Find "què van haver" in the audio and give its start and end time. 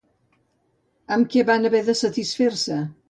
1.35-1.83